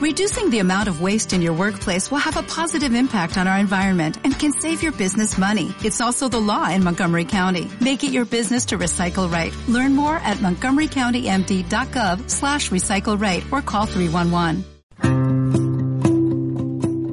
Reducing 0.00 0.48
the 0.48 0.60
amount 0.60 0.88
of 0.88 1.02
waste 1.02 1.34
in 1.34 1.42
your 1.42 1.52
workplace 1.52 2.10
will 2.10 2.24
have 2.24 2.38
a 2.38 2.42
positive 2.42 2.94
impact 2.94 3.36
on 3.36 3.46
our 3.46 3.58
environment 3.58 4.16
and 4.24 4.32
can 4.32 4.50
save 4.50 4.82
your 4.82 4.92
business 4.92 5.36
money. 5.36 5.74
It's 5.84 6.00
also 6.00 6.26
the 6.26 6.40
law 6.40 6.70
in 6.70 6.82
Montgomery 6.82 7.26
County. 7.26 7.68
Make 7.82 8.02
it 8.02 8.10
your 8.10 8.24
business 8.24 8.64
to 8.68 8.78
recycle 8.78 9.30
right. 9.30 9.52
Learn 9.68 9.94
more 9.94 10.16
at 10.24 10.38
montgomerycountymd.gov 10.38 12.30
slash 12.30 12.70
recycle 12.70 13.20
right 13.20 13.44
or 13.52 13.60
call 13.60 13.84
311. 13.84 14.64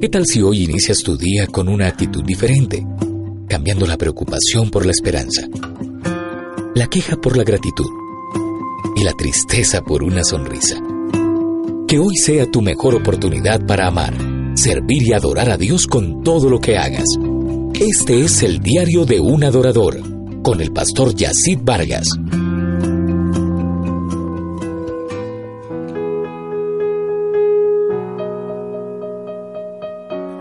¿Qué 0.00 0.08
tal 0.08 0.24
si 0.24 0.40
hoy 0.40 0.64
inicias 0.64 1.02
tu 1.02 1.18
día 1.18 1.46
con 1.46 1.68
una 1.68 1.88
actitud 1.88 2.24
diferente? 2.24 2.86
Cambiando 3.50 3.86
la 3.86 3.98
preocupación 3.98 4.70
por 4.70 4.86
la 4.86 4.92
esperanza, 4.92 5.46
la 6.74 6.86
queja 6.86 7.16
por 7.16 7.36
la 7.36 7.44
gratitud 7.44 7.90
y 8.96 9.04
la 9.04 9.12
tristeza 9.12 9.82
por 9.82 10.02
una 10.02 10.24
sonrisa. 10.24 10.80
Que 11.88 11.98
hoy 11.98 12.16
sea 12.16 12.44
tu 12.44 12.60
mejor 12.60 12.94
oportunidad 12.94 13.64
para 13.64 13.86
amar, 13.86 14.12
servir 14.56 15.04
y 15.04 15.14
adorar 15.14 15.48
a 15.48 15.56
Dios 15.56 15.86
con 15.86 16.22
todo 16.22 16.50
lo 16.50 16.60
que 16.60 16.76
hagas. 16.76 17.06
Este 17.80 18.20
es 18.20 18.42
el 18.42 18.60
diario 18.60 19.06
de 19.06 19.20
un 19.20 19.42
adorador 19.42 19.96
con 20.42 20.60
el 20.60 20.70
pastor 20.70 21.14
Yacid 21.14 21.60
Vargas. 21.62 22.10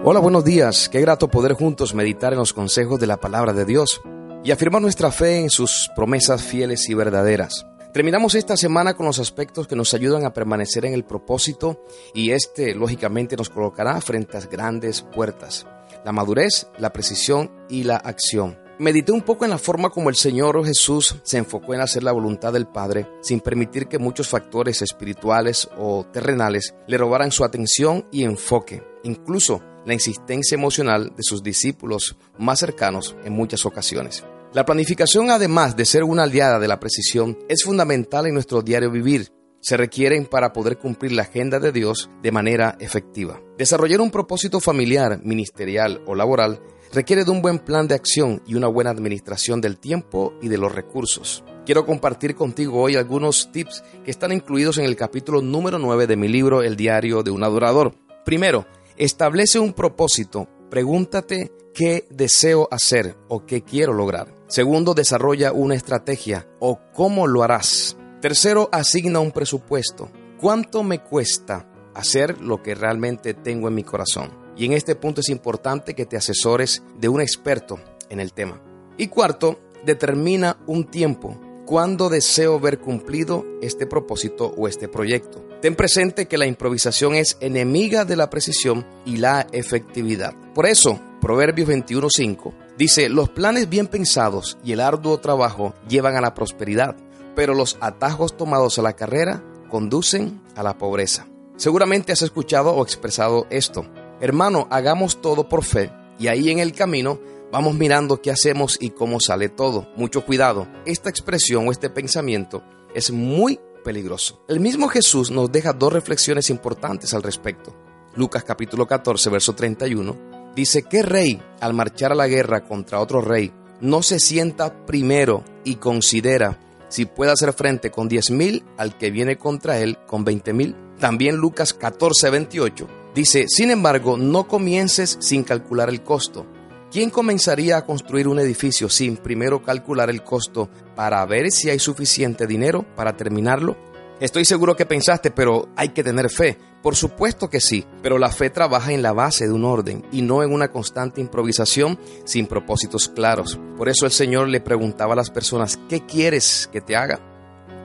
Hola, 0.03 0.19
buenos 0.19 0.43
días. 0.43 0.89
Qué 0.89 0.99
grato 0.99 1.29
poder 1.29 1.53
juntos 1.53 1.95
meditar 1.95 2.33
en 2.33 2.39
los 2.39 2.51
consejos 2.51 2.99
de 2.99 3.07
la 3.07 3.21
palabra 3.21 3.53
de 3.53 3.63
Dios 3.63 4.01
y 4.43 4.51
afirmar 4.51 4.81
nuestra 4.81 5.11
fe 5.11 5.39
en 5.39 5.49
sus 5.49 5.89
promesas 5.95 6.43
fieles 6.43 6.89
y 6.89 6.93
verdaderas. 6.93 7.65
Terminamos 7.93 8.35
esta 8.35 8.57
semana 8.57 8.95
con 8.95 9.05
los 9.05 9.17
aspectos 9.19 9.67
que 9.67 9.75
nos 9.75 9.93
ayudan 9.93 10.25
a 10.25 10.33
permanecer 10.33 10.85
en 10.85 10.93
el 10.93 11.05
propósito 11.05 11.83
y 12.13 12.31
este 12.31 12.75
lógicamente 12.75 13.35
nos 13.37 13.49
colocará 13.49 13.99
frente 14.01 14.37
a 14.37 14.41
grandes 14.41 15.01
puertas. 15.01 15.65
La 16.03 16.11
madurez, 16.11 16.67
la 16.77 16.91
precisión 16.91 17.51
y 17.69 17.83
la 17.83 17.97
acción. 17.97 18.59
Medité 18.79 19.11
un 19.11 19.23
poco 19.23 19.45
en 19.45 19.49
la 19.49 19.57
forma 19.57 19.89
como 19.89 20.09
el 20.09 20.15
Señor 20.15 20.63
Jesús 20.63 21.15
se 21.23 21.39
enfocó 21.39 21.73
en 21.73 21.81
hacer 21.81 22.03
la 22.03 22.11
voluntad 22.11 22.53
del 22.53 22.67
Padre 22.67 23.07
sin 23.21 23.39
permitir 23.39 23.87
que 23.87 23.97
muchos 23.97 24.27
factores 24.27 24.83
espirituales 24.83 25.67
o 25.79 26.05
terrenales 26.05 26.75
le 26.85 26.97
robaran 26.97 27.31
su 27.31 27.43
atención 27.43 28.07
y 28.11 28.23
enfoque, 28.23 28.83
incluso 29.03 29.63
la 29.85 29.93
insistencia 29.93 30.53
emocional 30.53 31.13
de 31.15 31.23
sus 31.23 31.41
discípulos 31.41 32.17
más 32.37 32.59
cercanos 32.59 33.15
en 33.23 33.33
muchas 33.33 33.65
ocasiones. 33.65 34.23
La 34.53 34.63
planificación, 34.63 35.29
además 35.29 35.75
de 35.75 35.85
ser 35.85 36.05
una 36.05 36.23
aliada 36.23 36.57
de 36.57 36.69
la 36.69 36.79
precisión, 36.79 37.37
es 37.49 37.63
fundamental 37.63 38.27
en 38.27 38.33
nuestro 38.33 38.61
diario 38.61 38.89
vivir. 38.89 39.27
Se 39.59 39.75
requieren 39.75 40.25
para 40.25 40.53
poder 40.53 40.77
cumplir 40.77 41.11
la 41.11 41.23
agenda 41.23 41.59
de 41.59 41.73
Dios 41.73 42.09
de 42.23 42.31
manera 42.31 42.77
efectiva. 42.79 43.41
Desarrollar 43.57 43.99
un 43.99 44.09
propósito 44.09 44.61
familiar, 44.61 45.19
ministerial 45.23 46.01
o 46.05 46.15
laboral 46.15 46.61
requiere 46.93 47.25
de 47.25 47.31
un 47.31 47.41
buen 47.41 47.59
plan 47.59 47.89
de 47.89 47.95
acción 47.95 48.41
y 48.47 48.55
una 48.55 48.67
buena 48.67 48.89
administración 48.89 49.59
del 49.59 49.77
tiempo 49.77 50.33
y 50.41 50.47
de 50.47 50.57
los 50.57 50.73
recursos. 50.73 51.43
Quiero 51.65 51.85
compartir 51.85 52.33
contigo 52.33 52.81
hoy 52.81 52.95
algunos 52.95 53.51
tips 53.51 53.83
que 54.05 54.11
están 54.11 54.31
incluidos 54.31 54.77
en 54.77 54.85
el 54.85 54.95
capítulo 54.95 55.41
número 55.41 55.77
9 55.77 56.07
de 56.07 56.15
mi 56.15 56.29
libro 56.29 56.63
El 56.63 56.77
diario 56.77 57.21
de 57.23 57.31
un 57.31 57.43
adorador. 57.43 57.93
Primero, 58.23 58.65
establece 58.95 59.59
un 59.59 59.73
propósito. 59.73 60.47
Pregúntate 60.69 61.51
qué 61.73 62.07
deseo 62.09 62.69
hacer 62.71 63.17
o 63.27 63.45
qué 63.45 63.63
quiero 63.63 63.91
lograr. 63.91 64.36
Segundo, 64.47 64.93
desarrolla 64.93 65.51
una 65.51 65.75
estrategia 65.75 66.47
o 66.59 66.79
cómo 66.93 67.27
lo 67.27 67.43
harás. 67.43 67.97
Tercero, 68.21 68.69
asigna 68.71 69.19
un 69.19 69.31
presupuesto. 69.31 70.09
¿Cuánto 70.39 70.83
me 70.83 71.03
cuesta 71.03 71.67
hacer 71.93 72.39
lo 72.41 72.63
que 72.63 72.73
realmente 72.73 73.33
tengo 73.33 73.67
en 73.67 73.75
mi 73.75 73.83
corazón? 73.83 74.31
Y 74.55 74.65
en 74.65 74.73
este 74.73 74.95
punto 74.95 75.21
es 75.21 75.29
importante 75.29 75.93
que 75.93 76.05
te 76.05 76.15
asesores 76.15 76.81
de 76.97 77.09
un 77.09 77.21
experto 77.21 77.79
en 78.09 78.19
el 78.19 78.33
tema. 78.33 78.61
Y 78.97 79.07
cuarto, 79.07 79.59
determina 79.85 80.57
un 80.65 80.85
tiempo. 80.85 81.37
¿Cuándo 81.65 82.07
deseo 82.09 82.59
ver 82.59 82.79
cumplido 82.79 83.45
este 83.61 83.85
propósito 83.85 84.53
o 84.57 84.69
este 84.69 84.87
proyecto? 84.87 85.45
Ten 85.61 85.75
presente 85.75 86.27
que 86.27 86.37
la 86.37 86.45
improvisación 86.45 87.15
es 87.15 87.37
enemiga 87.41 88.05
de 88.05 88.15
la 88.15 88.29
precisión 88.29 88.85
y 89.05 89.17
la 89.17 89.45
efectividad. 89.51 90.33
Por 90.53 90.65
eso, 90.65 90.99
Proverbios 91.21 91.67
21:5 91.67 92.53
dice, 92.77 93.09
los 93.09 93.29
planes 93.29 93.69
bien 93.69 93.87
pensados 93.87 94.57
y 94.63 94.71
el 94.71 94.79
arduo 94.79 95.19
trabajo 95.19 95.73
llevan 95.89 96.15
a 96.15 96.21
la 96.21 96.33
prosperidad, 96.33 96.95
pero 97.35 97.53
los 97.53 97.77
atajos 97.81 98.37
tomados 98.37 98.77
a 98.77 98.81
la 98.81 98.93
carrera 98.93 99.43
conducen 99.69 100.41
a 100.55 100.63
la 100.63 100.77
pobreza. 100.77 101.27
Seguramente 101.55 102.11
has 102.11 102.21
escuchado 102.21 102.71
o 102.73 102.83
expresado 102.83 103.47
esto. 103.49 103.85
Hermano, 104.21 104.67
hagamos 104.69 105.21
todo 105.21 105.49
por 105.49 105.63
fe 105.63 105.91
y 106.19 106.27
ahí 106.27 106.51
en 106.51 106.59
el 106.59 106.71
camino 106.71 107.19
vamos 107.51 107.75
mirando 107.75 108.21
qué 108.21 108.31
hacemos 108.31 108.77
y 108.79 108.91
cómo 108.91 109.19
sale 109.19 109.49
todo. 109.49 109.87
Mucho 109.95 110.23
cuidado. 110.23 110.67
Esta 110.85 111.09
expresión 111.09 111.67
o 111.67 111.71
este 111.71 111.89
pensamiento 111.89 112.63
es 112.93 113.11
muy 113.11 113.59
peligroso. 113.83 114.43
El 114.47 114.59
mismo 114.59 114.87
Jesús 114.87 115.31
nos 115.31 115.51
deja 115.51 115.73
dos 115.73 115.91
reflexiones 115.93 116.49
importantes 116.49 117.13
al 117.13 117.23
respecto. 117.23 117.75
Lucas 118.15 118.43
capítulo 118.43 118.87
14, 118.87 119.29
verso 119.29 119.53
31 119.53 120.36
Dice, 120.57 120.81
¿qué 120.81 121.03
rey 121.03 121.39
al 121.61 121.75
marchar 121.75 122.13
a 122.13 122.15
la 122.15 122.27
guerra 122.27 122.63
contra 122.63 122.99
otro 122.99 123.21
rey 123.21 123.51
no 123.79 124.01
se 124.01 124.19
sienta 124.19 124.87
primero 124.87 125.43
y 125.63 125.75
considera 125.75 126.57
si 126.89 127.05
puede 127.05 127.31
hacer 127.31 127.53
frente 127.53 127.91
con 127.91 128.07
diez 128.07 128.31
mil 128.31 128.65
al 128.75 128.97
que 128.97 129.11
viene 129.11 129.37
contra 129.37 129.77
él 129.77 129.99
con 130.07 130.25
veinte 130.25 130.53
mil? 130.53 130.75
También 130.99 131.35
Lucas 131.35 131.75
14, 131.75 132.31
28 132.31 132.87
dice, 133.13 133.45
sin 133.47 133.69
embargo, 133.69 134.17
no 134.17 134.47
comiences 134.47 135.17
sin 135.19 135.43
calcular 135.43 135.89
el 135.89 136.01
costo. 136.01 136.47
¿Quién 136.91 137.11
comenzaría 137.11 137.77
a 137.77 137.85
construir 137.85 138.27
un 138.27 138.39
edificio 138.39 138.89
sin 138.89 139.17
primero 139.17 139.61
calcular 139.61 140.09
el 140.09 140.23
costo 140.23 140.69
para 140.95 141.23
ver 141.27 141.51
si 141.51 141.69
hay 141.69 141.77
suficiente 141.77 142.47
dinero 142.47 142.83
para 142.95 143.15
terminarlo? 143.15 143.77
Estoy 144.19 144.45
seguro 144.45 144.75
que 144.75 144.87
pensaste, 144.87 145.29
pero 145.29 145.69
hay 145.75 145.89
que 145.89 146.03
tener 146.03 146.31
fe. 146.31 146.57
Por 146.81 146.95
supuesto 146.95 147.49
que 147.49 147.59
sí, 147.59 147.85
pero 148.01 148.17
la 148.17 148.31
fe 148.31 148.49
trabaja 148.49 148.91
en 148.91 149.03
la 149.03 149.13
base 149.13 149.45
de 149.45 149.53
un 149.53 149.63
orden 149.63 150.03
y 150.11 150.23
no 150.23 150.41
en 150.41 150.51
una 150.51 150.71
constante 150.71 151.21
improvisación 151.21 151.99
sin 152.25 152.47
propósitos 152.47 153.09
claros. 153.09 153.59
Por 153.77 153.89
eso 153.89 154.05
el 154.07 154.11
Señor 154.11 154.47
le 154.47 154.59
preguntaba 154.59 155.13
a 155.13 155.15
las 155.15 155.29
personas, 155.29 155.79
¿qué 155.87 156.03
quieres 156.05 156.67
que 156.71 156.81
te 156.81 156.95
haga? 156.95 157.19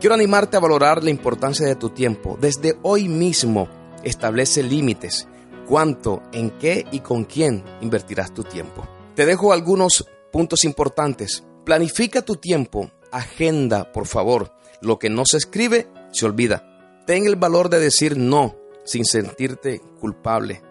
Quiero 0.01 0.15
animarte 0.15 0.57
a 0.57 0.61
valorar 0.61 1.05
la 1.05 1.11
importancia 1.11 1.67
de 1.67 1.77
tu 1.77 1.91
tiempo. 1.91 2.39
Desde 2.41 2.79
hoy 2.83 3.09
mismo 3.09 3.69
establece 4.03 4.63
límites. 4.63 5.29
¿Cuánto, 5.69 6.23
en 6.33 6.51
qué 6.59 6.87
y 6.93 7.01
con 7.01 7.25
quién 7.25 7.63
invertirás 7.83 8.33
tu 8.33 8.43
tiempo? 8.43 8.89
Te 9.15 9.27
dejo 9.27 9.53
algunos 9.53 10.07
puntos 10.33 10.65
importantes. 10.65 11.45
Planifica 11.65 12.23
tu 12.23 12.37
tiempo. 12.37 12.91
Agenda, 13.11 13.93
por 13.93 14.07
favor. 14.07 14.55
Lo 14.81 14.99
que 14.99 15.11
no 15.11 15.25
se 15.27 15.37
escribe 15.37 15.87
se 16.13 16.27
olvida. 16.27 16.69
Ten 17.07 17.27
el 17.27 17.37
valor 17.37 17.69
de 17.69 17.81
decir 17.81 18.17
no 18.17 18.55
sin 18.85 19.05
sentirte 19.05 19.81
culpable. 20.01 20.63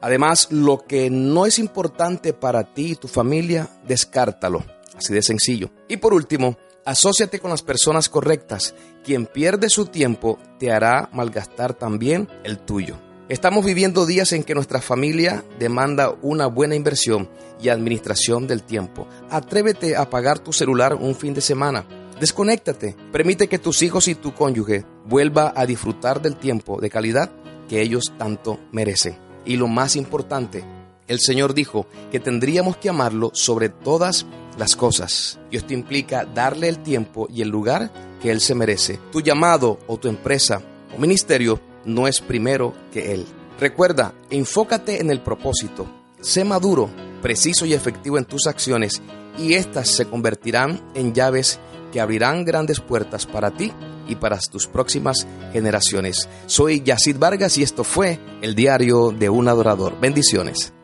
Además, 0.00 0.48
lo 0.50 0.84
que 0.86 1.10
no 1.10 1.46
es 1.46 1.58
importante 1.58 2.32
para 2.32 2.74
ti 2.74 2.92
y 2.92 2.96
tu 2.96 3.08
familia, 3.08 3.68
descártalo. 3.86 4.64
Así 4.96 5.12
de 5.12 5.22
sencillo. 5.22 5.70
Y 5.88 5.96
por 5.98 6.14
último, 6.14 6.56
asóciate 6.84 7.38
con 7.40 7.50
las 7.50 7.62
personas 7.62 8.08
correctas. 8.08 8.74
Quien 9.04 9.26
pierde 9.26 9.68
su 9.68 9.86
tiempo 9.86 10.38
te 10.58 10.70
hará 10.70 11.08
malgastar 11.12 11.74
también 11.74 12.28
el 12.44 12.58
tuyo. 12.58 12.96
Estamos 13.28 13.64
viviendo 13.64 14.06
días 14.06 14.32
en 14.32 14.44
que 14.44 14.54
nuestra 14.54 14.80
familia 14.80 15.42
demanda 15.58 16.14
una 16.22 16.46
buena 16.46 16.76
inversión 16.76 17.28
y 17.60 17.70
administración 17.70 18.46
del 18.46 18.62
tiempo. 18.62 19.08
Atrévete 19.30 19.96
a 19.96 20.08
pagar 20.08 20.38
tu 20.38 20.52
celular 20.52 20.94
un 20.94 21.16
fin 21.16 21.34
de 21.34 21.40
semana 21.40 21.84
Desconéctate. 22.20 22.96
Permite 23.12 23.46
que 23.46 23.58
tus 23.58 23.82
hijos 23.82 24.08
y 24.08 24.14
tu 24.14 24.32
cónyuge 24.32 24.84
vuelva 25.06 25.52
a 25.54 25.66
disfrutar 25.66 26.22
del 26.22 26.36
tiempo 26.36 26.80
de 26.80 26.88
calidad 26.88 27.30
que 27.68 27.82
ellos 27.82 28.12
tanto 28.18 28.58
merecen. 28.72 29.18
Y 29.44 29.56
lo 29.56 29.68
más 29.68 29.96
importante, 29.96 30.64
el 31.08 31.20
Señor 31.20 31.54
dijo 31.54 31.86
que 32.10 32.18
tendríamos 32.18 32.78
que 32.78 32.88
amarlo 32.88 33.30
sobre 33.34 33.68
todas 33.68 34.26
las 34.58 34.76
cosas. 34.76 35.38
Y 35.50 35.56
esto 35.56 35.74
implica 35.74 36.24
darle 36.24 36.68
el 36.68 36.78
tiempo 36.78 37.28
y 37.30 37.42
el 37.42 37.48
lugar 37.48 37.92
que 38.22 38.30
Él 38.30 38.40
se 38.40 38.54
merece. 38.54 38.98
Tu 39.12 39.20
llamado 39.20 39.78
o 39.86 39.98
tu 39.98 40.08
empresa 40.08 40.62
o 40.96 40.98
ministerio 40.98 41.60
no 41.84 42.08
es 42.08 42.20
primero 42.20 42.74
que 42.92 43.12
Él. 43.12 43.26
Recuerda, 43.60 44.14
enfócate 44.30 45.00
en 45.00 45.10
el 45.10 45.20
propósito. 45.20 45.86
Sé 46.20 46.44
maduro, 46.44 46.90
preciso 47.22 47.66
y 47.66 47.74
efectivo 47.74 48.18
en 48.18 48.24
tus 48.24 48.46
acciones 48.46 49.00
y 49.38 49.54
éstas 49.54 49.88
se 49.90 50.06
convertirán 50.06 50.82
en 50.94 51.14
llaves 51.14 51.60
que 51.96 52.02
abrirán 52.02 52.44
grandes 52.44 52.80
puertas 52.80 53.24
para 53.24 53.52
ti 53.52 53.72
y 54.06 54.16
para 54.16 54.38
tus 54.38 54.66
próximas 54.66 55.26
generaciones. 55.54 56.28
Soy 56.44 56.82
Yacid 56.82 57.16
Vargas 57.18 57.56
y 57.56 57.62
esto 57.62 57.84
fue 57.84 58.20
el 58.42 58.54
diario 58.54 59.14
de 59.18 59.30
un 59.30 59.48
adorador. 59.48 59.98
Bendiciones. 59.98 60.74